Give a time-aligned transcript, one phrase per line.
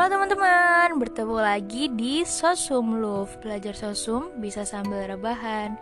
[0.00, 5.76] Halo teman-teman, bertemu lagi di Sosum Love Belajar Sosum bisa sambil rebahan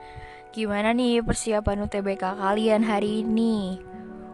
[0.50, 3.78] Gimana nih persiapan UTBK kalian hari ini?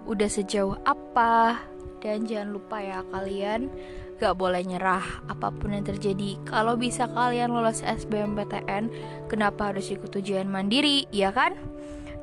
[0.08, 1.60] Udah sejauh apa?
[2.00, 3.68] Dan jangan lupa ya kalian
[4.16, 8.88] gak boleh nyerah apa pun yang terjadi Kalau bisa kalian lolos SBMPTN,
[9.28, 11.60] kenapa harus ikut ujian mandiri, ya kan?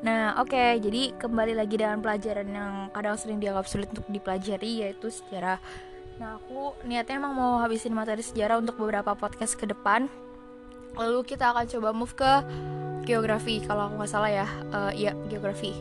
[0.02, 4.82] Nah, oke, okay, jadi kembali lagi dengan pelajaran yang kadang sering dianggap sulit untuk dipelajari,
[4.82, 5.62] yaitu sejarah.
[6.22, 10.06] Nah, aku niatnya emang mau habisin materi sejarah untuk beberapa podcast ke depan.
[10.94, 12.32] Lalu kita akan coba move ke
[13.02, 14.46] geografi, kalau aku nggak salah ya.
[14.70, 14.94] Uh,
[15.26, 15.74] geografi.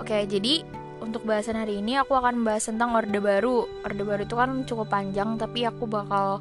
[0.00, 0.64] Oke, jadi
[1.04, 3.68] untuk bahasan hari ini aku akan membahas tentang Orde Baru.
[3.84, 6.40] Orde Baru itu kan cukup panjang, tapi aku bakal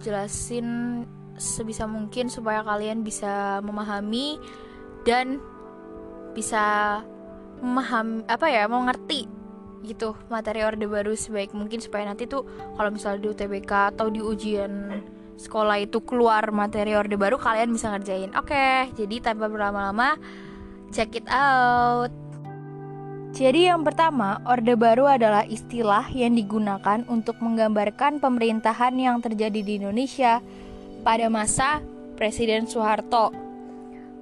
[0.00, 1.04] jelasin
[1.36, 4.40] sebisa mungkin supaya kalian bisa memahami
[5.04, 5.36] dan
[6.32, 7.04] bisa
[7.60, 9.33] memaham apa ya mau ngerti
[9.84, 12.42] gitu materi orde baru sebaik mungkin supaya nanti tuh
[12.74, 15.04] kalau misalnya di UTBK atau di ujian
[15.36, 20.16] sekolah itu keluar materi orde baru kalian bisa ngerjain oke okay, jadi tanpa berlama-lama
[20.90, 22.10] check it out
[23.34, 29.82] jadi yang pertama, Orde Baru adalah istilah yang digunakan untuk menggambarkan pemerintahan yang terjadi di
[29.82, 30.38] Indonesia
[31.02, 31.82] pada masa
[32.14, 33.34] Presiden Soeharto.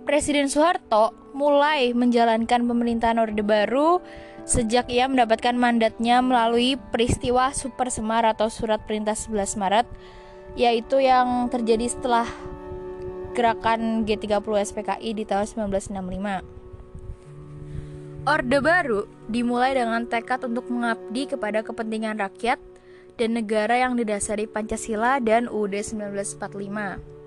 [0.08, 4.00] Presiden Soeharto mulai menjalankan pemerintahan Orde Baru
[4.42, 9.86] sejak ia mendapatkan mandatnya melalui peristiwa Super Semar atau Surat Perintah 11 Maret
[10.58, 12.28] yaitu yang terjadi setelah
[13.32, 16.44] gerakan G30 SPKI di tahun 1965.
[18.22, 22.60] Orde Baru dimulai dengan tekad untuk mengabdi kepada kepentingan rakyat
[23.18, 27.21] dan negara yang didasari Pancasila dan UUD 1945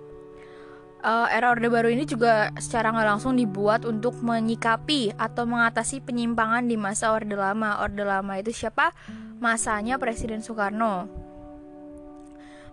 [1.05, 6.65] uh, era Orde Baru ini juga secara nggak langsung dibuat untuk menyikapi atau mengatasi penyimpangan
[6.65, 7.85] di masa Orde Lama.
[7.85, 8.91] Orde Lama itu siapa?
[9.37, 11.05] Masanya Presiden Soekarno.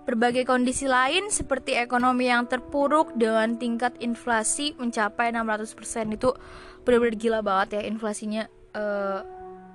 [0.03, 5.79] Berbagai kondisi lain seperti ekonomi yang terpuruk dengan tingkat inflasi mencapai 600%
[6.11, 6.35] itu
[6.83, 9.23] benar-benar gila banget ya inflasinya uh,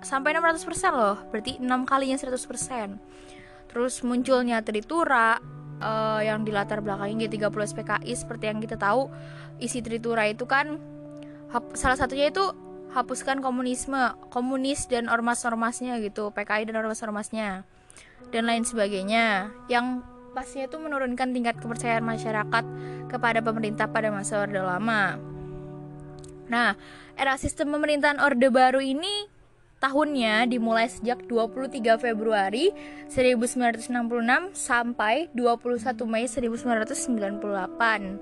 [0.04, 3.72] sampai 600% loh, berarti 6 kalinya 100%.
[3.72, 5.40] Terus munculnya tritura,
[5.82, 9.10] uh, yang dilatar belakangi G30 SPKI seperti yang kita tahu
[9.58, 10.78] isi Tritura itu kan
[11.74, 12.44] salah satunya itu
[12.92, 17.68] hapuskan komunisme, komunis dan ormas-ormasnya gitu, PKI dan ormas-ormasnya
[18.34, 20.04] dan lain sebagainya yang
[20.36, 22.64] pastinya itu menurunkan tingkat kepercayaan masyarakat
[23.10, 25.18] kepada pemerintah pada masa Orde Lama.
[26.48, 26.78] Nah,
[27.18, 29.28] era sistem pemerintahan Orde Baru ini
[29.78, 32.74] Tahunnya dimulai sejak 23 Februari
[33.14, 33.94] 1966
[34.58, 38.18] sampai 21 Mei 1998.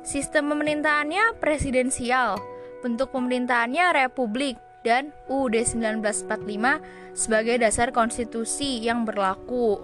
[0.00, 2.40] Sistem pemerintahannya presidensial,
[2.80, 9.78] bentuk pemerintahannya republik, dan UUD 1945 sebagai dasar konstitusi yang berlaku.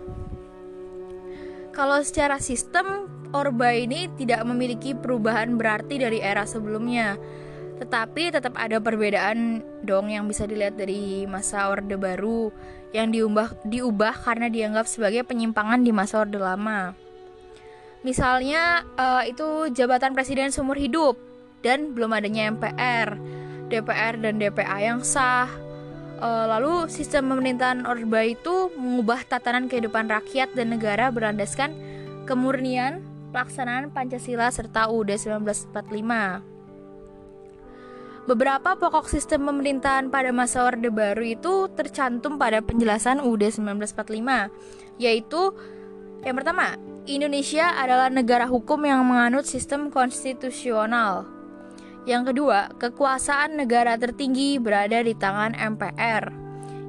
[1.70, 7.20] Kalau secara sistem, Orba ini tidak memiliki perubahan berarti dari era sebelumnya
[7.78, 12.50] tetapi tetap ada perbedaan dong yang bisa dilihat dari masa Orde Baru
[12.90, 16.92] yang diubah diubah karena dianggap sebagai penyimpangan di masa Orde Lama.
[18.02, 21.18] Misalnya uh, itu jabatan presiden seumur hidup
[21.62, 23.18] dan belum adanya MPR,
[23.70, 25.50] DPR dan DPA yang sah.
[26.18, 31.70] Uh, lalu sistem pemerintahan Orde itu mengubah tatanan kehidupan rakyat dan negara berlandaskan
[32.26, 36.57] kemurnian pelaksanaan Pancasila serta UUD 1945.
[38.28, 45.56] Beberapa pokok sistem pemerintahan pada masa Orde Baru itu tercantum pada penjelasan UUD 1945, yaitu
[46.20, 46.76] yang pertama,
[47.08, 51.24] Indonesia adalah negara hukum yang menganut sistem konstitusional.
[52.04, 56.28] Yang kedua, kekuasaan negara tertinggi berada di tangan MPR.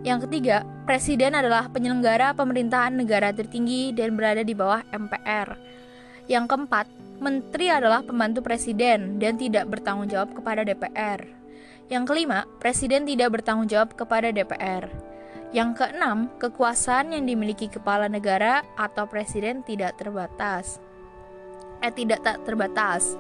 [0.04, 5.56] Yang ketiga, presiden adalah penyelenggara pemerintahan negara tertinggi dan berada di bawah MPR.
[6.28, 11.20] Yang keempat, Menteri adalah pembantu presiden dan tidak bertanggung jawab kepada DPR.
[11.92, 14.88] Yang kelima, presiden tidak bertanggung jawab kepada DPR.
[15.52, 20.80] Yang keenam, kekuasaan yang dimiliki kepala negara atau presiden tidak terbatas.
[21.84, 23.20] Eh, tidak tak terbatas.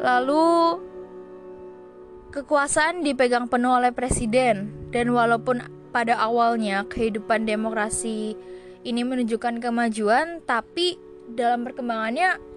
[0.00, 0.80] Lalu
[2.32, 5.60] kekuasaan dipegang penuh oleh presiden dan walaupun
[5.92, 8.32] pada awalnya kehidupan demokrasi
[8.80, 10.96] ini menunjukkan kemajuan, tapi
[11.28, 12.53] dalam perkembangannya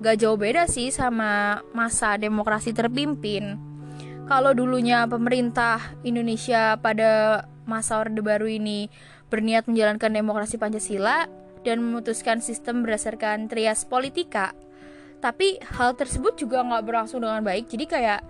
[0.00, 3.56] gak jauh beda sih sama masa demokrasi terpimpin.
[4.26, 8.90] Kalau dulunya pemerintah Indonesia pada masa Orde Baru ini
[9.30, 11.30] berniat menjalankan demokrasi Pancasila
[11.62, 14.54] dan memutuskan sistem berdasarkan trias politika,
[15.18, 17.66] tapi hal tersebut juga nggak berlangsung dengan baik.
[17.70, 18.20] Jadi kayak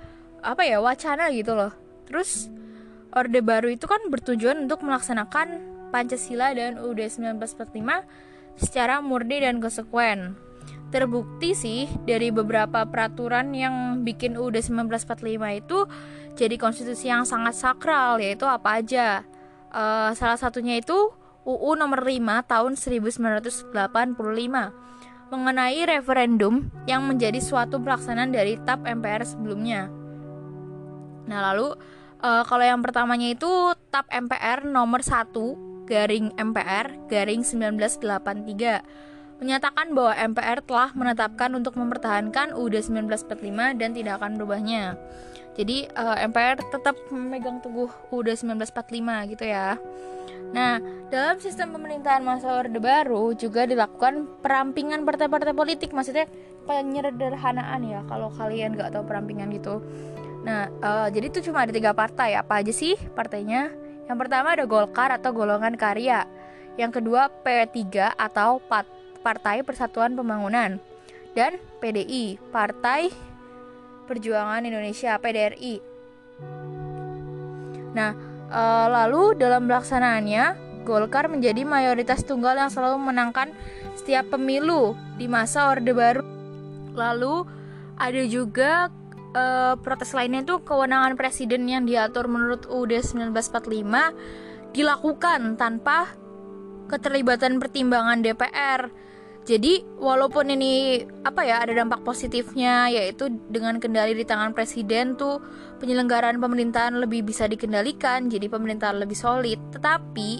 [0.40, 1.72] apa ya wacana gitu loh.
[2.08, 2.48] Terus
[3.12, 8.04] Orde Baru itu kan bertujuan untuk melaksanakan Pancasila dan UUD 1945
[8.56, 10.36] secara murni dan konsekuen.
[10.86, 15.78] Terbukti sih dari beberapa peraturan yang bikin UUD 1945 itu
[16.38, 19.26] jadi konstitusi yang sangat sakral yaitu apa aja.
[19.74, 21.10] Uh, salah satunya itu
[21.42, 23.74] UU nomor 5 tahun 1985
[25.26, 29.90] mengenai referendum yang menjadi suatu pelaksanaan dari TAP MPR sebelumnya.
[31.26, 31.74] Nah, lalu
[32.22, 35.34] uh, kalau yang pertamanya itu TAP MPR nomor 1
[35.86, 38.82] garing MPR garing 1983
[39.36, 44.96] menyatakan bahwa MPR telah menetapkan untuk mempertahankan UUD 1945 dan tidak akan berubahnya.
[45.56, 49.80] Jadi uh, eh, MPR tetap memegang teguh UUD 1945 gitu ya.
[50.52, 50.78] Nah,
[51.08, 56.28] dalam sistem pemerintahan masa Orde Baru juga dilakukan perampingan partai-partai politik, maksudnya
[56.68, 59.80] penyederhanaan ya kalau kalian nggak tahu perampingan gitu.
[60.46, 62.38] Nah, uh, jadi itu cuma ada tiga partai.
[62.38, 63.72] Apa aja sih partainya?
[64.06, 66.22] Yang pertama ada Golkar atau Golongan Karya.
[66.78, 68.62] Yang kedua P3 atau
[69.26, 70.78] Partai Persatuan Pembangunan.
[71.34, 73.10] Dan PDI, Partai
[74.06, 75.82] Perjuangan Indonesia (PDRI).
[77.90, 80.44] Nah, Uh, lalu dalam pelaksanaannya,
[80.86, 83.50] Golkar menjadi mayoritas tunggal yang selalu menangkan
[83.98, 86.22] setiap pemilu di masa Orde Baru.
[86.94, 87.42] Lalu
[87.98, 88.86] ada juga
[89.34, 96.14] uh, protes lainnya itu kewenangan presiden yang diatur menurut UUD 1945 dilakukan tanpa
[96.86, 98.94] keterlibatan pertimbangan DPR
[99.46, 105.38] jadi walaupun ini apa ya ada dampak positifnya yaitu dengan kendali di tangan presiden tuh
[105.78, 109.62] penyelenggaraan pemerintahan lebih bisa dikendalikan, jadi pemerintahan lebih solid.
[109.70, 110.30] Tetapi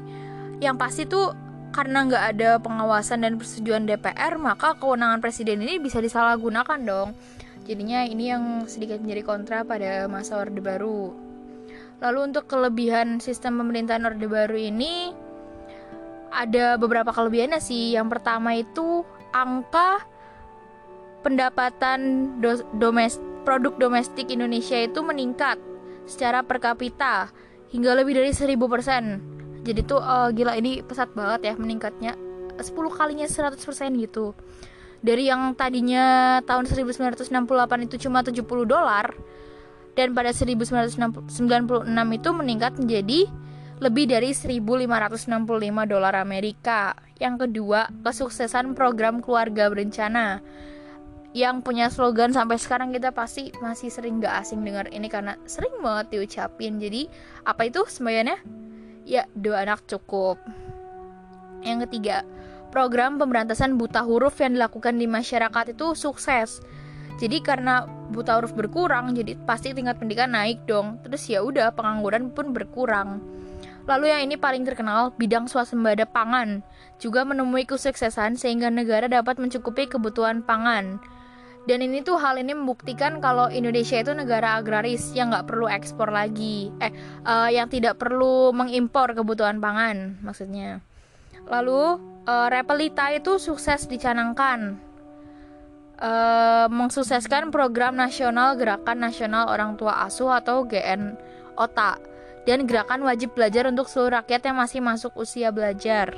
[0.58, 1.30] yang pasti tuh
[1.70, 7.14] karena nggak ada pengawasan dan persetujuan DPR maka kewenangan presiden ini bisa disalahgunakan dong.
[7.62, 11.14] Jadinya ini yang sedikit menjadi kontra pada masa Orde Baru.
[12.02, 15.14] Lalu untuk kelebihan sistem pemerintahan Orde Baru ini
[16.36, 17.96] ada beberapa kelebihannya sih.
[17.96, 19.02] Yang pertama itu
[19.32, 20.04] angka
[21.24, 25.62] pendapatan do domestik produk domestik Indonesia itu meningkat
[26.02, 27.30] secara per kapita
[27.70, 29.62] hingga lebih dari 1000%.
[29.62, 32.18] Jadi tuh uh, gila ini pesat banget ya meningkatnya
[32.58, 33.58] 10 kalinya 100%
[34.02, 34.34] gitu.
[34.98, 39.14] Dari yang tadinya tahun 1968 itu cuma 70 dolar
[39.94, 41.30] dan pada 1996
[42.18, 43.20] itu meningkat menjadi
[43.76, 45.28] lebih dari 1565
[45.84, 46.96] dolar Amerika.
[47.20, 50.40] Yang kedua, kesuksesan program keluarga berencana
[51.36, 55.84] yang punya slogan sampai sekarang kita pasti masih sering gak asing dengar ini karena sering
[55.84, 56.80] banget diucapin.
[56.80, 57.12] Jadi,
[57.44, 58.40] apa itu sembayannya?
[59.04, 60.40] Ya, dua anak cukup.
[61.60, 62.24] Yang ketiga,
[62.72, 66.64] program pemberantasan buta huruf yang dilakukan di masyarakat itu sukses.
[67.20, 71.00] Jadi karena buta huruf berkurang, jadi pasti tingkat pendidikan naik dong.
[71.04, 73.20] Terus ya udah pengangguran pun berkurang.
[73.86, 76.66] Lalu yang ini paling terkenal, bidang swasembada pangan,
[76.98, 80.98] juga menemui kesuksesan sehingga negara dapat mencukupi kebutuhan pangan.
[81.66, 86.14] Dan ini tuh hal ini membuktikan kalau Indonesia itu negara agraris yang nggak perlu ekspor
[86.14, 86.94] lagi, eh
[87.26, 90.78] uh, yang tidak perlu mengimpor kebutuhan pangan maksudnya.
[91.46, 94.78] Lalu uh, Repelita itu sukses dicanangkan,
[95.98, 101.18] uh, mensukseskan program nasional Gerakan Nasional Orang Tua Asuh atau GN
[101.58, 102.15] OTA
[102.46, 106.14] dan gerakan wajib belajar untuk seluruh rakyat yang masih masuk usia belajar.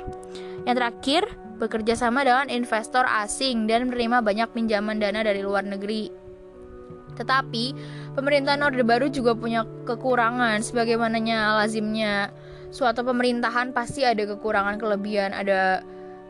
[0.63, 1.23] Yang terakhir,
[1.59, 6.07] bekerja sama dengan investor asing dan menerima banyak pinjaman dana dari luar negeri.
[7.19, 7.75] Tetapi,
[8.15, 12.31] pemerintahan Orde Baru juga punya kekurangan sebagaimananya lazimnya.
[12.71, 15.83] Suatu pemerintahan pasti ada kekurangan kelebihan, ada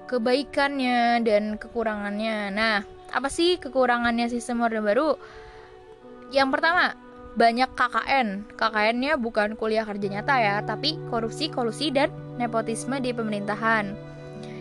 [0.09, 2.49] kebaikannya dan kekurangannya.
[2.49, 2.81] Nah,
[3.13, 5.13] apa sih kekurangannya sistem Orde Baru?
[6.33, 6.97] Yang pertama,
[7.37, 8.57] banyak KKN.
[8.57, 12.09] KKN-nya bukan kuliah kerja nyata ya, tapi korupsi, kolusi, dan
[12.41, 13.93] nepotisme di pemerintahan.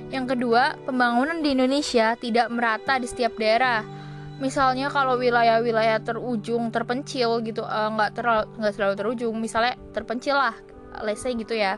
[0.08, 3.84] Yang kedua, pembangunan di Indonesia tidak merata di setiap daerah.
[4.38, 10.54] Misalnya kalau wilayah-wilayah terujung, terpencil gitu, uh, nggak terlalu nggak selalu terujung, misalnya terpencil lah,
[11.02, 11.76] let's say gitu ya.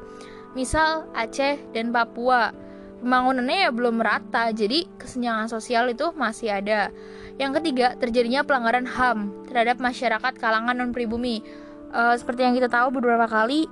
[0.54, 2.52] Misal Aceh dan Papua,
[3.00, 6.92] pembangunannya ya belum merata, jadi kesenjangan sosial itu masih ada.
[7.40, 11.40] Yang ketiga, terjadinya pelanggaran HAM terhadap masyarakat kalangan non-pribumi.
[11.88, 13.64] Uh, seperti yang kita tahu beberapa kali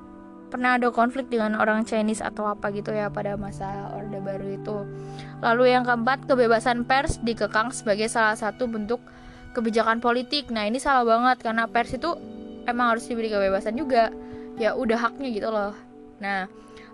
[0.48, 4.76] pernah ada konflik dengan orang Chinese atau apa gitu ya pada masa Orde Baru itu.
[5.44, 9.04] Lalu yang keempat, kebebasan pers dikekang sebagai salah satu bentuk
[9.52, 10.48] kebijakan politik.
[10.48, 12.16] Nah, ini salah banget karena pers itu
[12.64, 14.08] emang harus diberi kebebasan juga.
[14.56, 15.76] Ya udah haknya gitu loh.
[16.24, 16.48] Nah,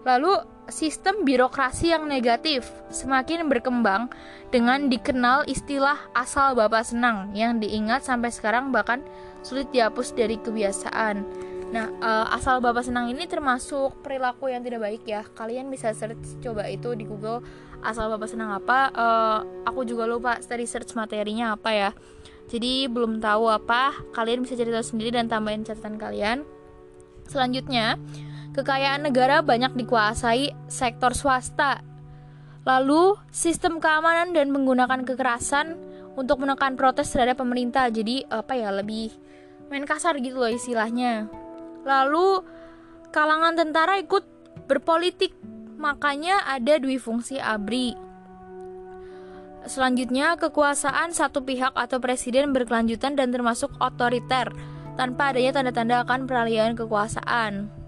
[0.05, 0.37] lalu
[0.69, 4.09] sistem birokrasi yang negatif semakin berkembang
[4.49, 9.05] dengan dikenal istilah asal bapak senang yang diingat sampai sekarang bahkan
[9.45, 11.25] sulit dihapus dari kebiasaan.
[11.75, 15.27] Nah, uh, asal Bapak senang ini termasuk perilaku yang tidak baik ya.
[15.35, 17.43] Kalian bisa search coba itu di Google
[17.83, 18.95] asal Bapak senang apa.
[18.95, 21.91] Uh, aku juga lupa tadi search materinya apa ya.
[22.47, 26.47] Jadi belum tahu apa, kalian bisa cerita sendiri dan tambahin catatan kalian.
[27.27, 27.99] Selanjutnya,
[28.55, 31.83] kekayaan negara banyak dikuasai sektor swasta.
[32.65, 35.77] Lalu, sistem keamanan dan menggunakan kekerasan
[36.17, 37.91] untuk menekan protes terhadap pemerintah.
[37.93, 39.13] Jadi apa ya, lebih
[39.69, 41.29] main kasar gitu loh istilahnya.
[41.85, 42.41] Lalu
[43.13, 44.25] kalangan tentara ikut
[44.65, 45.37] berpolitik,
[45.77, 48.01] makanya ada dwi fungsi ABRI.
[49.65, 54.53] Selanjutnya, kekuasaan satu pihak atau presiden berkelanjutan dan termasuk otoriter,
[54.97, 57.84] tanpa adanya tanda-tanda akan peralihan kekuasaan.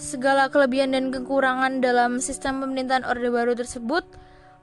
[0.00, 4.08] Segala kelebihan dan kekurangan dalam sistem pemerintahan Orde Baru tersebut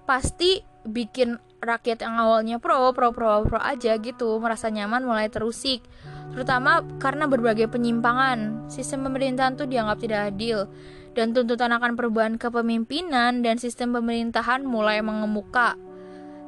[0.10, 5.86] pasti bikin rakyat yang awalnya pro, pro, pro, pro aja gitu, merasa nyaman mulai terusik
[6.34, 8.66] terutama karena berbagai penyimpangan.
[8.66, 10.66] Sistem pemerintahan tuh dianggap tidak adil
[11.14, 15.78] dan tuntutan akan perubahan kepemimpinan dan sistem pemerintahan mulai mengemuka.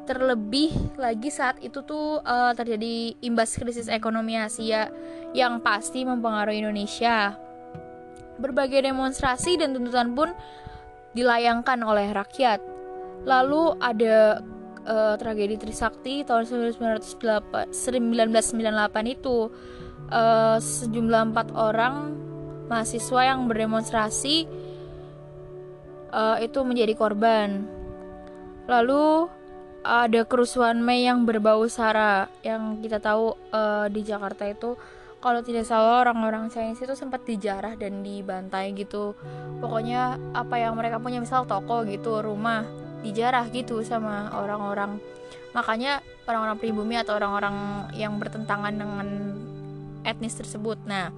[0.09, 4.89] Terlebih lagi saat itu tuh uh, terjadi imbas krisis ekonomi Asia
[5.37, 7.48] yang pasti mempengaruhi Indonesia.
[8.39, 10.31] Berbagai demonstrasi dan tuntutan pun
[11.13, 12.63] dilayangkan oleh rakyat.
[13.27, 14.39] Lalu ada
[14.87, 17.69] uh, tragedi Trisakti tahun 1998
[19.11, 19.51] itu
[20.09, 22.15] uh, sejumlah empat orang
[22.69, 24.47] mahasiswa yang berdemonstrasi
[26.13, 27.65] uh, itu menjadi korban.
[28.69, 29.27] Lalu
[29.81, 34.75] ada kerusuhan Mei yang berbau sara yang kita tahu uh, di Jakarta itu
[35.19, 39.15] kalau tidak salah orang-orang Chinese itu sempat dijarah dan dibantai gitu.
[39.59, 42.63] Pokoknya apa yang mereka punya misal toko gitu, rumah
[43.03, 44.99] dijarah gitu sama orang-orang.
[45.51, 49.07] Makanya orang-orang pribumi atau orang-orang yang bertentangan dengan
[50.07, 50.79] etnis tersebut.
[50.87, 51.11] Nah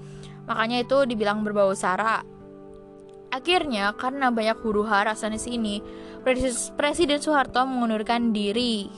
[0.49, 2.25] makanya itu dibilang berbau sara.
[3.31, 5.79] Akhirnya karena banyak huru hara sana sini
[6.77, 8.89] Presiden Soeharto mengundurkan diri.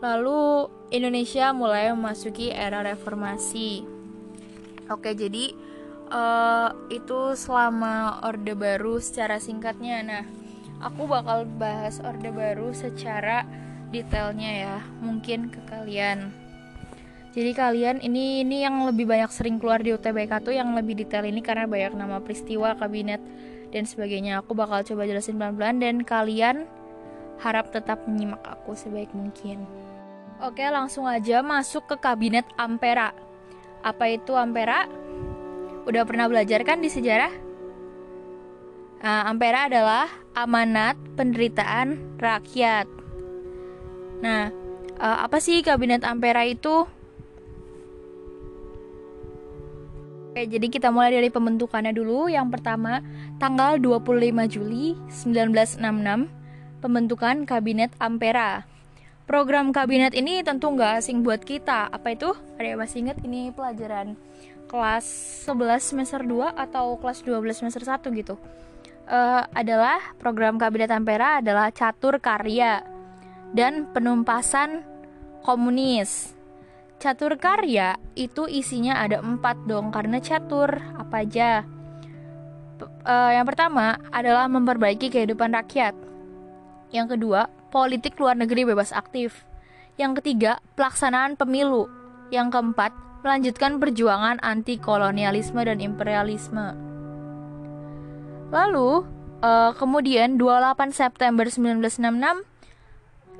[0.00, 3.86] Lalu Indonesia mulai memasuki era reformasi
[4.90, 5.54] oke jadi
[6.10, 10.24] uh, itu selama Orde Baru secara singkatnya nah
[10.82, 13.44] aku bakal bahas Orde Baru secara
[13.90, 16.30] detailnya ya, mungkin ke kalian.
[17.30, 21.22] Jadi kalian ini ini yang lebih banyak sering keluar di UTBK tuh yang lebih detail
[21.22, 23.22] ini karena banyak nama peristiwa, kabinet
[23.70, 24.42] dan sebagainya.
[24.42, 26.66] Aku bakal coba jelasin pelan-pelan dan kalian
[27.38, 29.62] harap tetap menyimak aku sebaik mungkin.
[30.40, 33.12] Oke, langsung aja masuk ke kabinet Ampera.
[33.84, 34.88] Apa itu Ampera?
[35.84, 37.28] Udah pernah belajar kan di sejarah?
[39.04, 42.88] Nah, Ampera adalah amanat penderitaan rakyat.
[44.24, 44.48] Nah,
[44.96, 46.88] uh, apa sih kabinet Ampera itu?
[50.32, 52.32] Oke, jadi kita mulai dari pembentukannya dulu.
[52.32, 53.04] Yang pertama,
[53.36, 55.84] tanggal 25 Juli 1966,
[56.80, 58.64] pembentukan Kabinet Ampera.
[59.30, 61.86] Program kabinet ini tentu nggak asing buat kita.
[61.86, 62.34] Apa itu?
[62.58, 64.18] Ada yang masih ingat ini pelajaran
[64.66, 65.06] kelas
[65.46, 68.34] 11 semester 2 atau kelas 12 semester 1 gitu
[69.10, 72.86] uh, adalah program Kabinet Ampera adalah catur karya
[73.50, 74.86] dan penumpasan
[75.42, 76.32] komunis.
[77.02, 81.66] Catur karya itu isinya ada empat dong karena catur apa aja.
[82.80, 85.92] Uh, yang pertama adalah memperbaiki kehidupan rakyat.
[86.92, 89.46] Yang kedua, politik luar negeri bebas aktif.
[89.96, 91.86] Yang ketiga, pelaksanaan pemilu.
[92.34, 96.74] Yang keempat, melanjutkan perjuangan anti kolonialisme dan imperialisme.
[98.50, 99.06] Lalu,
[99.40, 102.42] uh, kemudian 28 September 1966,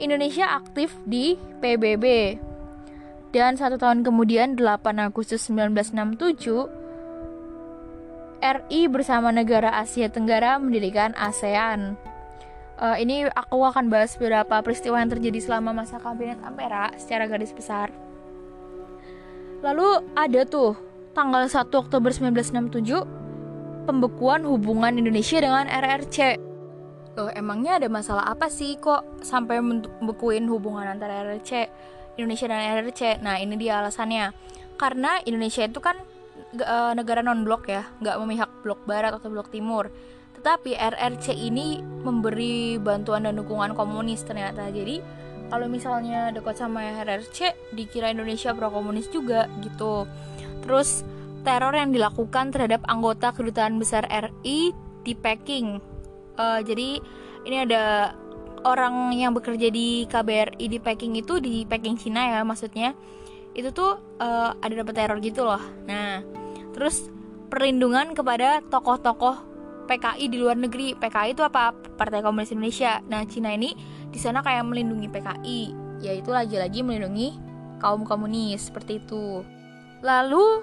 [0.01, 2.39] Indonesia aktif di PBB.
[3.31, 6.67] Dan satu tahun kemudian, 8 Agustus 1967,
[8.41, 12.10] RI bersama negara Asia Tenggara mendirikan ASEAN.
[12.81, 17.53] Uh, ini aku akan bahas beberapa peristiwa yang terjadi selama masa kabinet Ampera secara garis
[17.53, 17.93] besar.
[19.61, 20.73] Lalu ada tuh
[21.13, 26.41] tanggal 1 Oktober 1967 pembekuan hubungan Indonesia dengan RRC.
[27.21, 31.69] Loh, emangnya ada masalah apa sih kok sampai membekuin hubungan antara RRC
[32.17, 33.21] Indonesia dan RRC?
[33.21, 34.33] Nah, ini dia alasannya.
[34.81, 36.01] Karena Indonesia itu kan
[36.57, 39.93] e, negara non-blok ya, nggak memihak blok barat atau blok timur.
[40.41, 44.73] Tetapi RRC ini memberi bantuan dan dukungan komunis ternyata.
[44.73, 45.05] Jadi
[45.53, 50.09] kalau misalnya dekat sama RRC, dikira Indonesia pro komunis juga gitu.
[50.65, 51.05] Terus
[51.45, 54.73] teror yang dilakukan terhadap anggota kedutaan besar RI
[55.05, 55.77] di Peking.
[56.41, 57.05] Uh, jadi
[57.45, 58.17] ini ada
[58.65, 62.93] orang yang bekerja di KBRI di Peking itu di Peking Cina ya maksudnya
[63.57, 65.61] itu tuh uh, ada dapat teror gitu loh.
[65.85, 66.25] Nah
[66.73, 67.09] terus
[67.51, 69.50] perlindungan kepada tokoh-tokoh
[69.91, 70.95] PKI di luar negeri.
[70.95, 71.75] PKI itu apa?
[71.75, 73.03] Partai Komunis Indonesia.
[73.11, 73.75] Nah Cina ini
[74.07, 75.61] di sana kayak melindungi PKI
[76.01, 77.35] yaitu lagi-lagi melindungi
[77.83, 79.43] kaum komunis seperti itu.
[80.07, 80.63] Lalu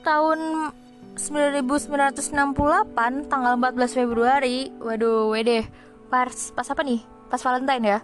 [0.00, 0.72] tahun
[1.14, 5.68] 1968 tanggal 14 Februari waduh wede
[6.08, 7.04] pas pas apa nih?
[7.28, 7.98] Pas Valentine ya.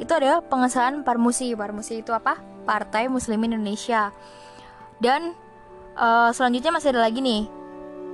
[0.00, 2.40] Itu ada pengesahan Parmusi Parmusi itu apa?
[2.64, 4.08] Partai Muslimin Indonesia.
[4.98, 5.36] Dan
[5.94, 7.46] uh, selanjutnya masih ada lagi nih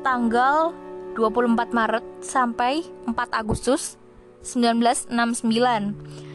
[0.05, 0.77] tanggal
[1.17, 3.97] 24 Maret sampai 4 Agustus
[4.45, 5.15] 1969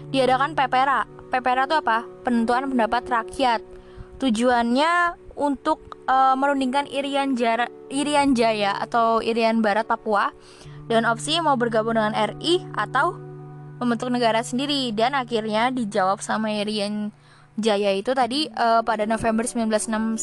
[0.09, 2.09] diadakan PPRA PPRA itu apa?
[2.25, 3.62] Penentuan pendapat rakyat.
[4.17, 10.33] Tujuannya untuk uh, merundingkan Irian, Jara, Irian Jaya atau Irian Barat Papua
[10.89, 13.15] dan opsi mau bergabung dengan RI atau
[13.79, 14.91] membentuk negara sendiri.
[14.91, 17.13] Dan akhirnya dijawab sama Irian
[17.55, 20.19] Jaya itu tadi uh, pada November 1969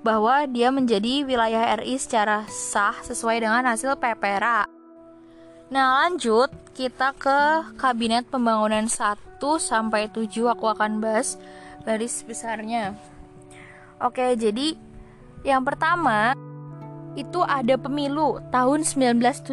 [0.00, 4.64] bahwa dia menjadi wilayah RI secara sah sesuai dengan hasil PPRA.
[5.70, 7.38] Nah, lanjut kita ke
[7.78, 11.36] Kabinet Pembangunan 1 sampai 7 aku akan bahas
[11.84, 12.96] garis besarnya.
[14.00, 14.74] Oke, jadi
[15.44, 16.32] yang pertama
[17.14, 19.52] itu ada pemilu tahun 1971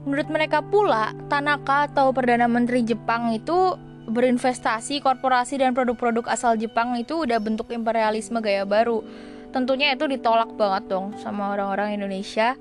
[0.04, 7.00] Menurut mereka pula, Tanaka atau Perdana Menteri Jepang itu berinvestasi korporasi dan produk-produk asal Jepang
[7.00, 9.00] itu udah bentuk imperialisme gaya baru.
[9.56, 12.60] Tentunya itu ditolak banget dong sama orang-orang Indonesia,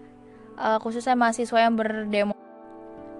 [0.55, 2.37] uh, khususnya mahasiswa yang berdemo.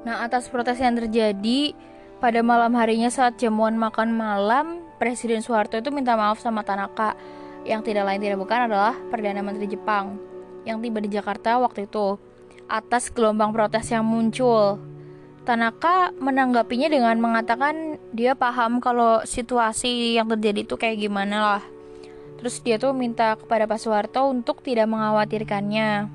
[0.07, 1.75] Nah, atas protes yang terjadi,
[2.23, 7.19] pada malam harinya saat jamuan makan malam, Presiden Soeharto itu minta maaf sama Tanaka
[7.67, 10.15] yang tidak lain tidak bukan adalah Perdana Menteri Jepang
[10.63, 12.19] yang tiba di Jakarta waktu itu
[12.73, 14.81] atas gelombang protes yang muncul.
[15.45, 21.63] Tanaka menanggapinya dengan mengatakan dia paham kalau situasi yang terjadi itu kayak gimana lah.
[22.41, 26.09] Terus dia tuh minta kepada Pak Soeharto untuk tidak mengkhawatirkannya.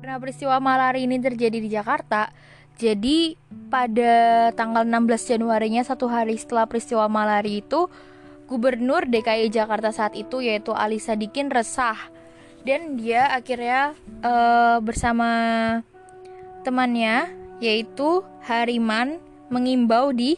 [0.00, 2.32] Karena peristiwa malari ini terjadi di Jakarta,
[2.78, 3.34] jadi
[3.68, 4.14] pada
[4.54, 7.90] tanggal 16 Januarinya satu hari setelah peristiwa Malari itu
[8.46, 11.98] Gubernur DKI Jakarta saat itu yaitu Ali Sadikin resah
[12.68, 15.30] dan dia akhirnya uh, bersama
[16.68, 17.32] temannya
[17.64, 20.36] yaitu Hariman mengimbau di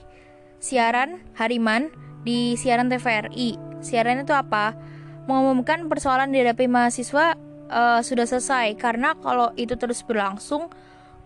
[0.62, 1.90] siaran Hariman
[2.22, 3.82] di siaran TVRI.
[3.82, 4.78] Siaran itu apa?
[5.26, 7.34] Mengumumkan persoalan dihadapi mahasiswa
[7.66, 10.70] uh, sudah selesai karena kalau itu terus berlangsung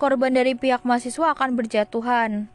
[0.01, 2.49] korban dari pihak mahasiswa akan berjatuhan.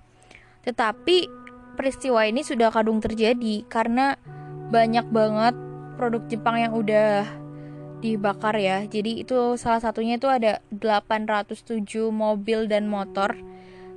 [0.65, 1.29] Tetapi
[1.77, 4.17] peristiwa ini sudah kadung terjadi karena
[4.73, 5.53] banyak banget
[6.01, 7.38] produk Jepang yang udah
[7.99, 8.83] dibakar ya.
[8.87, 13.35] Jadi itu salah satunya itu ada 807 mobil dan motor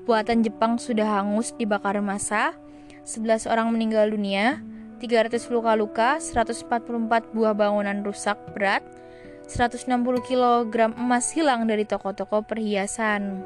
[0.02, 2.54] buatan Jepang sudah hangus dibakar massa.
[3.02, 4.62] 11 orang meninggal dunia,
[5.02, 8.86] 300 luka-luka, 144 buah bangunan rusak berat,
[9.50, 9.90] 160
[10.22, 13.42] kg emas hilang dari toko-toko perhiasan.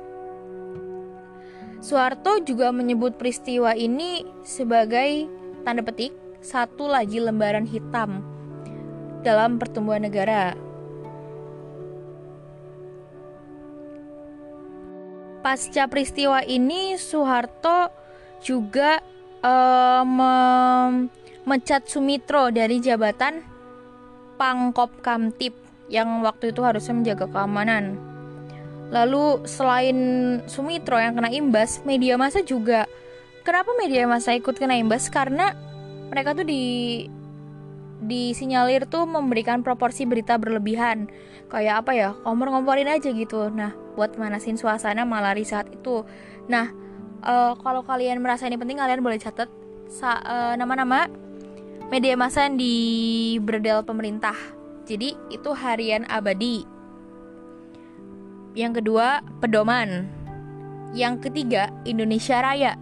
[1.81, 5.29] Soeharto juga menyebut peristiwa ini sebagai
[5.65, 6.13] tanda petik
[6.45, 8.36] satu lagi lembaran hitam
[9.27, 10.55] dalam pertumbuhan negara.
[15.43, 17.91] Pasca peristiwa ini Soeharto
[18.43, 19.03] juga
[19.43, 23.43] uh, memecat Sumitro dari jabatan
[24.39, 25.55] Pangkop Kamtip
[25.87, 27.95] yang waktu itu harusnya menjaga keamanan.
[28.91, 29.99] Lalu selain
[30.47, 32.87] Sumitro yang kena imbas, media massa juga.
[33.43, 35.07] Kenapa media massa ikut kena imbas?
[35.11, 35.55] Karena
[36.11, 36.63] mereka tuh di
[38.03, 41.09] disinyalir tuh memberikan proporsi berita berlebihan.
[41.49, 42.09] Kayak apa ya?
[42.27, 43.49] Kompor-komporin aja gitu.
[43.49, 46.05] Nah buat manasin suasana malari saat itu.
[46.51, 46.73] Nah
[47.25, 49.49] uh, kalau kalian merasa ini penting kalian boleh catat
[50.05, 51.09] uh, nama-nama
[51.89, 52.75] media massa yang di
[53.41, 54.35] berdel pemerintah.
[54.87, 56.67] Jadi itu harian abadi.
[58.57, 60.09] Yang kedua pedoman.
[60.95, 62.79] Yang ketiga Indonesia Raya.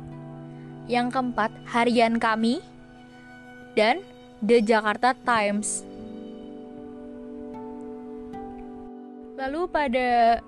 [0.86, 2.60] Yang keempat harian kami.
[3.74, 4.06] Dan
[4.42, 5.86] The Jakarta Times.
[9.38, 10.40] Lalu pada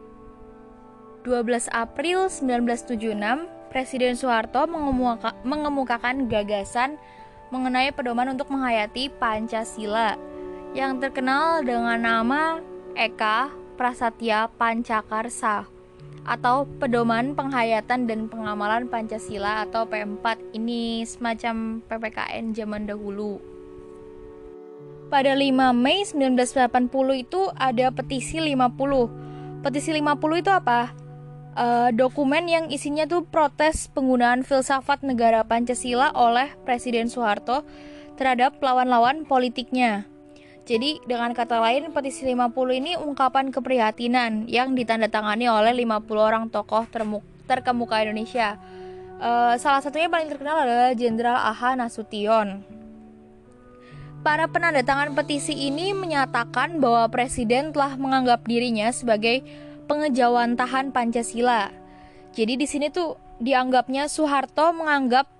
[1.22, 6.98] 12 April 1976, Presiden Soeharto mengemuka, mengemukakan gagasan
[7.50, 10.18] mengenai pedoman untuk menghayati Pancasila
[10.74, 12.58] yang terkenal dengan nama
[12.98, 15.68] Eka Prasatya Pancakarsa
[16.26, 23.55] atau Pedoman Penghayatan dan Pengamalan Pancasila atau P4 ini semacam PPKN zaman dahulu
[25.06, 26.90] pada 5 Mei 1980
[27.22, 29.62] itu ada petisi 50.
[29.62, 30.90] Petisi 50 itu apa?
[31.56, 37.64] Uh, dokumen yang isinya tuh protes penggunaan filsafat negara Pancasila oleh Presiden Soeharto
[38.20, 40.04] terhadap lawan-lawan politiknya.
[40.66, 46.84] Jadi dengan kata lain petisi 50 ini ungkapan keprihatinan yang ditandatangani oleh 50 orang tokoh
[47.46, 48.58] terkemuka Indonesia.
[49.16, 52.76] Uh, salah satunya paling terkenal adalah Jenderal Aha Nasution.
[54.26, 59.46] Para penandatangan petisi ini menyatakan bahwa presiden telah menganggap dirinya sebagai
[59.86, 61.70] pengejawantahan Pancasila.
[62.34, 65.30] Jadi di sini tuh dianggapnya Soeharto menganggap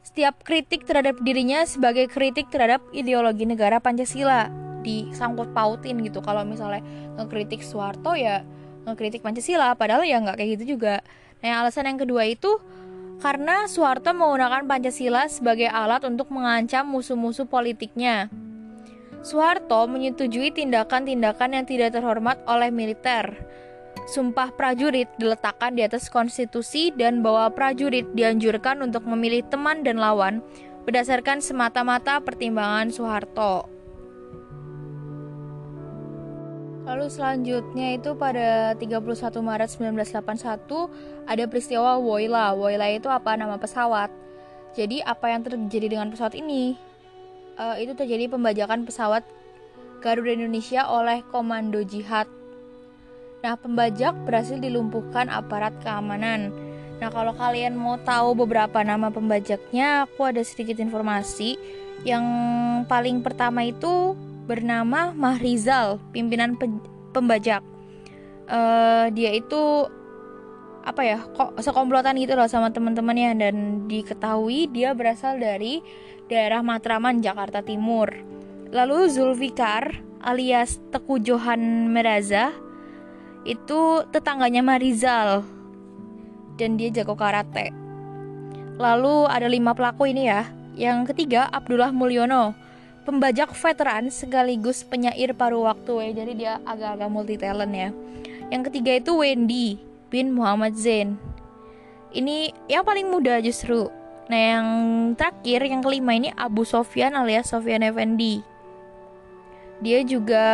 [0.00, 4.48] setiap kritik terhadap dirinya sebagai kritik terhadap ideologi negara Pancasila
[4.80, 6.80] disangkut pautin gitu kalau misalnya
[7.20, 8.48] ngekritik Soeharto ya
[8.88, 11.04] ngekritik Pancasila padahal ya nggak kayak gitu juga
[11.44, 12.48] nah alasan yang kedua itu
[13.22, 18.26] karena Soeharto menggunakan Pancasila sebagai alat untuk mengancam musuh-musuh politiknya.
[19.22, 23.38] Soeharto menyetujui tindakan-tindakan yang tidak terhormat oleh militer.
[24.10, 30.42] Sumpah prajurit diletakkan di atas konstitusi dan bahwa prajurit dianjurkan untuk memilih teman dan lawan
[30.82, 33.71] berdasarkan semata-mata pertimbangan Soeharto.
[36.82, 42.58] Lalu selanjutnya itu pada 31 Maret 1981 ada peristiwa Woyla.
[42.58, 44.10] Woyla itu apa nama pesawat.
[44.74, 46.74] Jadi apa yang terjadi dengan pesawat ini?
[47.54, 49.22] Uh, itu terjadi pembajakan pesawat
[50.02, 52.26] Garuda Indonesia oleh Komando Jihad.
[53.46, 56.50] Nah, pembajak berhasil dilumpuhkan aparat keamanan.
[56.98, 61.58] Nah, kalau kalian mau tahu beberapa nama pembajaknya, aku ada sedikit informasi.
[62.02, 62.24] Yang
[62.90, 66.58] paling pertama itu bernama Mahrizal, pimpinan
[67.14, 67.62] pembajak.
[68.50, 69.86] Uh, dia itu
[70.82, 75.78] apa ya kok sekomplotan gitu loh sama teman-temannya dan diketahui dia berasal dari
[76.26, 78.10] daerah Matraman Jakarta Timur.
[78.74, 82.50] Lalu Zulfikar alias Teku Johan Meraza
[83.46, 85.46] itu tetangganya Marizal
[86.58, 87.70] dan dia jago karate.
[88.78, 90.50] Lalu ada lima pelaku ini ya.
[90.72, 92.56] Yang ketiga Abdullah Mulyono
[93.02, 97.90] pembajak veteran sekaligus penyair paruh waktu ya jadi dia agak-agak multi talent ya.
[98.52, 99.80] Yang ketiga itu Wendy
[100.12, 101.16] bin Muhammad Zain.
[102.12, 103.88] Ini yang paling muda justru.
[104.28, 104.66] Nah yang
[105.16, 108.44] terakhir yang kelima ini Abu Sofyan alias Sofyan Effendi.
[109.82, 110.46] Dia juga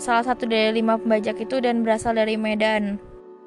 [0.00, 2.98] salah satu dari lima pembajak itu dan berasal dari Medan.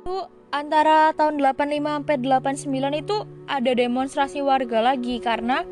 [0.05, 3.17] Itu antara tahun 85 sampai 89 itu
[3.49, 5.65] ada demonstrasi warga lagi karena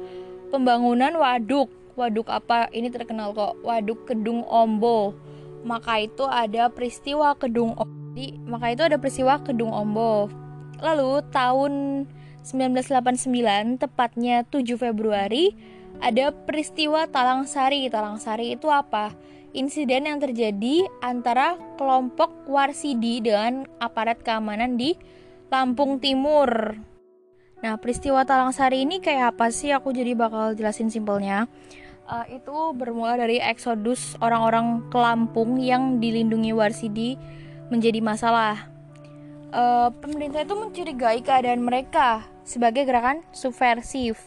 [0.49, 2.71] pembangunan waduk waduk apa?
[2.71, 3.60] Ini terkenal kok.
[3.63, 5.15] Waduk Kedung Ombo.
[5.62, 8.01] Maka itu ada peristiwa Kedung Ombo
[8.47, 10.27] maka itu ada peristiwa Kedung Ombo.
[10.82, 11.73] Lalu tahun
[12.43, 15.54] 1989 tepatnya 7 Februari
[16.01, 19.13] ada peristiwa Talang Sari Talang Sari itu apa?
[19.51, 24.95] Insiden yang terjadi antara kelompok Warsidi dengan aparat keamanan di
[25.51, 26.80] Lampung Timur.
[27.62, 29.75] Nah, peristiwa Talang Sari ini kayak apa sih?
[29.75, 31.51] Aku jadi bakal jelasin simpelnya.
[32.12, 37.15] Uh, itu bermula dari eksodus orang-orang ke Lampung yang dilindungi Warsidi
[37.71, 38.67] menjadi masalah.
[39.56, 44.19] Uh, pemerintah itu mencurigai keadaan mereka sebagai gerakan subversif.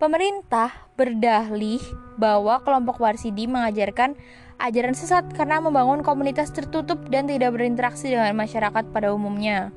[0.00, 1.76] Pemerintah berdalih
[2.16, 4.16] bahwa kelompok Warsidi mengajarkan
[4.56, 9.76] ajaran sesat karena membangun komunitas tertutup dan tidak berinteraksi dengan masyarakat pada umumnya.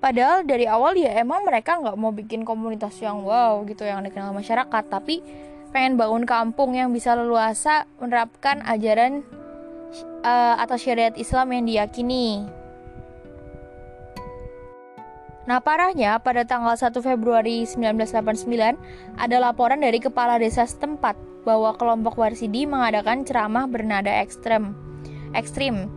[0.00, 4.32] Padahal dari awal ya emang mereka nggak mau bikin komunitas yang wow gitu yang dikenal
[4.32, 5.20] masyarakat, tapi
[5.72, 9.24] pengen bangun kampung yang bisa leluasa menerapkan ajaran
[10.22, 12.44] uh, atau syariat Islam yang diyakini.
[15.42, 18.78] Nah parahnya pada tanggal 1 Februari 1989
[19.18, 24.78] ada laporan dari kepala desa setempat bahwa kelompok Warsidi mengadakan ceramah bernada ekstrem,
[25.34, 25.90] ekstrim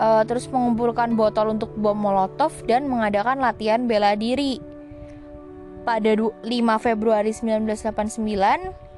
[0.00, 4.56] uh, terus mengumpulkan botol untuk bom molotov dan mengadakan latihan bela diri.
[5.84, 6.40] Pada 5
[6.80, 8.89] Februari 1989,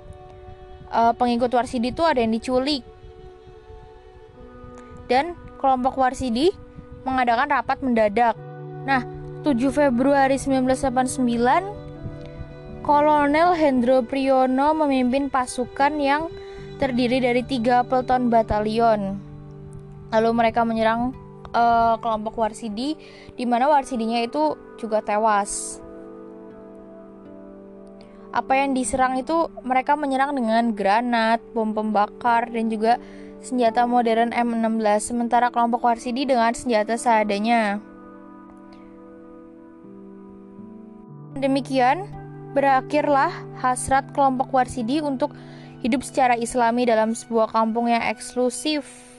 [0.92, 2.84] uh, pengikut Warsidi itu ada yang diculik.
[5.08, 6.54] Dan kelompok Warsidi
[7.02, 8.38] mengadakan rapat mendadak.
[8.86, 9.02] Nah,
[9.42, 16.30] 7 Februari 1989, Kolonel Hendro Priyono memimpin pasukan yang
[16.78, 19.32] terdiri dari tiga peleton batalion
[20.12, 21.16] lalu mereka menyerang
[21.56, 22.94] uh, kelompok Warsidi
[23.34, 25.81] di mana Warsidinya itu juga tewas
[28.32, 32.96] apa yang diserang itu mereka menyerang dengan granat, bom pembakar dan juga
[33.44, 37.78] senjata modern M16 sementara kelompok Warsidi dengan senjata seadanya.
[41.36, 42.08] Demikian
[42.56, 45.36] berakhirlah hasrat kelompok Warsidi untuk
[45.84, 49.12] hidup secara islami dalam sebuah kampung yang eksklusif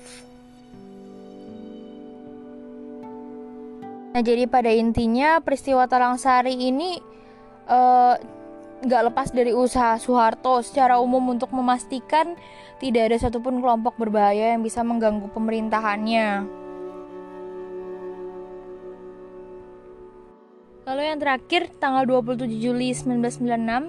[4.14, 7.02] Nah, jadi pada intinya peristiwa Talang Sari ini
[7.66, 8.14] uh,
[8.84, 12.36] nggak lepas dari usaha Soeharto secara umum untuk memastikan
[12.84, 16.62] tidak ada satupun kelompok berbahaya yang bisa mengganggu pemerintahannya.
[20.84, 23.88] Lalu yang terakhir, tanggal 27 Juli 1996,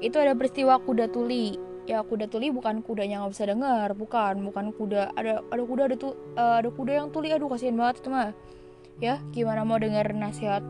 [0.00, 1.60] itu ada peristiwa kuda tuli.
[1.84, 5.12] Ya kuda tuli bukan kudanya nggak bisa dengar, bukan, bukan kuda.
[5.12, 8.32] Ada ada kuda ada tuh uh, ada kuda yang tuli, aduh kasihan banget itu mah
[9.02, 10.62] ya gimana mau dengar nasihat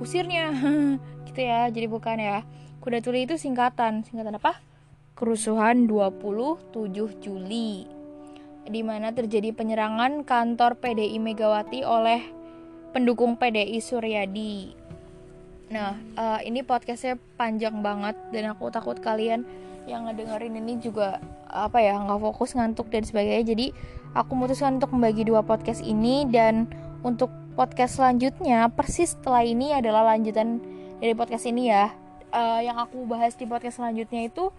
[0.00, 0.54] kusirnya
[1.28, 2.38] gitu ya jadi bukan ya
[2.88, 4.64] kuda tuli itu singkatan singkatan apa
[5.12, 6.88] kerusuhan 27
[7.20, 7.84] Juli
[8.64, 12.24] di mana terjadi penyerangan kantor PDI Megawati oleh
[12.96, 14.72] pendukung PDI Suryadi.
[15.68, 19.44] Nah, uh, ini podcastnya panjang banget dan aku takut kalian
[19.84, 23.52] yang ngedengerin ini juga apa ya nggak fokus ngantuk dan sebagainya.
[23.52, 23.66] Jadi
[24.16, 26.64] aku memutuskan untuk membagi dua podcast ini dan
[27.04, 30.64] untuk podcast selanjutnya persis setelah ini adalah lanjutan
[31.04, 34.50] dari podcast ini ya uh, yang aku bahas di podcast selanjutnya itu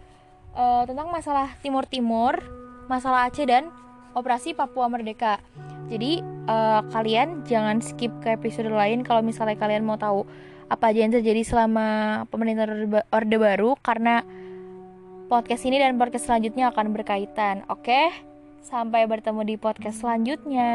[0.53, 2.39] uh, tentang masalah Timur Timur
[2.89, 3.69] masalah Aceh dan
[4.13, 5.41] operasi Papua Merdeka
[5.89, 10.25] jadi uh, kalian jangan skip ke episode lain kalau misalnya kalian mau tahu
[10.69, 11.87] apa aja yang terjadi selama
[12.29, 14.21] pemerintahan Orde Baru karena
[15.29, 17.65] podcast ini dan podcast selanjutnya akan berkaitan.
[17.69, 18.13] Oke,
[18.61, 20.69] sampai bertemu di podcast selanjutnya.